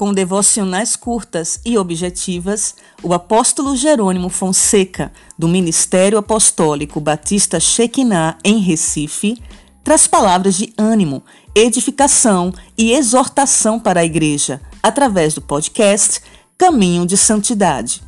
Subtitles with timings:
[0.00, 8.60] Com devocionais curtas e objetivas, o apóstolo Jerônimo Fonseca, do Ministério Apostólico Batista Shekinah, em
[8.60, 9.36] Recife,
[9.84, 11.22] traz palavras de ânimo,
[11.54, 16.22] edificação e exortação para a igreja, através do podcast
[16.56, 18.02] Caminho de Santidade.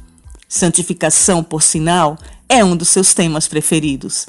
[0.48, 2.16] Santificação, por sinal,
[2.48, 4.26] é um dos seus temas preferidos.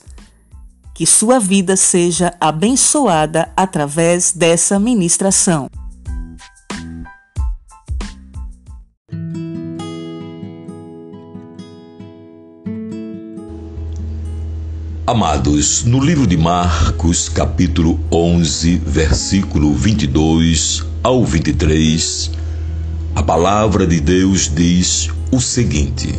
[0.93, 5.69] Que sua vida seja abençoada através dessa ministração.
[15.05, 22.31] Amados, no livro de Marcos, capítulo 11, versículo 22 ao 23,
[23.13, 26.15] a palavra de Deus diz o seguinte: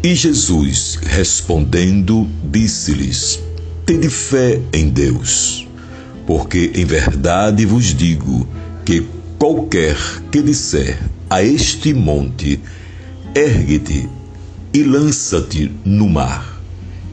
[0.00, 3.40] E Jesus, respondendo, disse-lhes:
[3.84, 5.66] Tende fé em Deus,
[6.24, 8.46] porque em verdade vos digo
[8.84, 9.04] que
[9.40, 9.96] qualquer
[10.30, 12.60] que disser a este monte:
[13.34, 14.08] Ergue-te
[14.72, 16.61] e lança-te no mar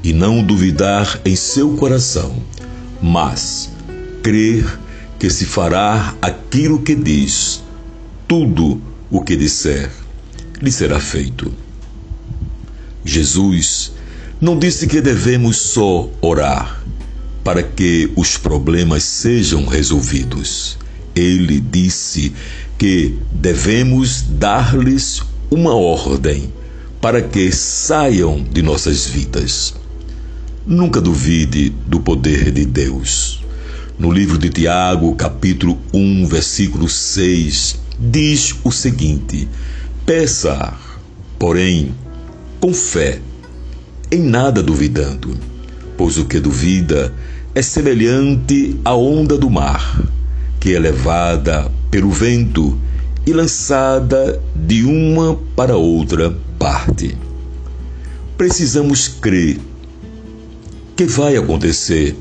[0.04, 2.36] e não duvidar em seu coração,
[3.02, 3.70] mas
[4.24, 4.80] crer
[5.18, 7.62] que se fará aquilo que diz,
[8.28, 9.92] tudo o que disser
[10.62, 11.52] lhe será feito.
[13.04, 13.92] Jesus
[14.40, 16.84] não disse que devemos só orar
[17.44, 20.78] para que os problemas sejam resolvidos.
[21.16, 22.34] Ele disse
[22.78, 26.54] que devemos dar-lhes uma ordem
[27.02, 29.74] para que saiam de nossas vidas.
[30.70, 33.44] Nunca duvide do poder de Deus.
[33.98, 39.48] No livro de Tiago, capítulo 1, versículo 6, diz o seguinte:
[40.06, 40.76] Peça,
[41.40, 41.92] porém,
[42.60, 43.20] com fé,
[44.12, 45.36] em nada duvidando,
[45.98, 47.12] pois o que duvida
[47.56, 50.00] é semelhante à onda do mar,
[50.60, 52.80] que é levada pelo vento
[53.26, 56.30] e lançada de uma para outra
[56.60, 57.18] parte.
[58.38, 59.58] Precisamos crer
[61.00, 62.14] que vai acontecer.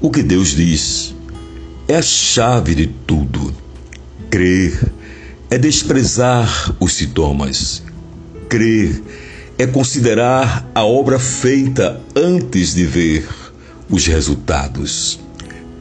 [0.00, 1.14] O que Deus diz
[1.86, 3.54] é a chave de tudo.
[4.28, 4.92] Crer
[5.48, 7.84] é desprezar os sintomas.
[8.48, 9.00] Crer
[9.56, 13.28] é considerar a obra feita antes de ver
[13.88, 15.20] os resultados.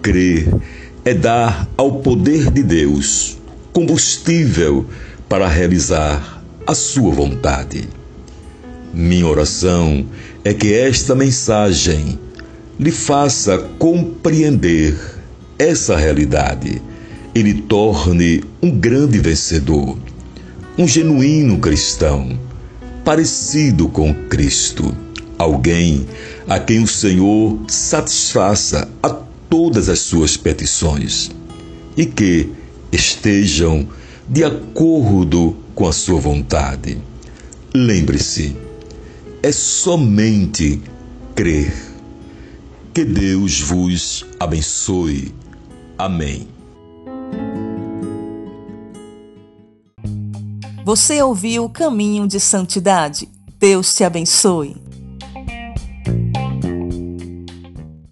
[0.03, 0.53] Crer
[1.03, 3.40] é dar ao poder de Deus
[3.73, 4.85] combustível
[5.28, 7.90] para realizar a sua vontade.
[8.94, 10.05] Minha oração
[10.44, 12.17] é que esta mensagem
[12.79, 14.97] lhe faça compreender
[15.59, 16.81] essa realidade
[17.35, 19.97] e lhe torne um grande vencedor,
[20.78, 22.39] um genuíno cristão,
[23.05, 24.95] parecido com Cristo,
[25.38, 26.07] alguém
[26.47, 31.29] a quem o Senhor satisfaça a todas as suas petições
[31.95, 32.49] e que
[32.91, 33.88] estejam
[34.28, 36.97] de acordo com a sua vontade.
[37.73, 38.55] Lembre-se,
[39.41, 40.81] é somente
[41.35, 41.73] crer.
[42.94, 45.33] Que Deus vos abençoe.
[45.97, 46.47] Amém.
[50.83, 53.29] Você ouviu o caminho de santidade?
[53.59, 54.75] Deus te abençoe.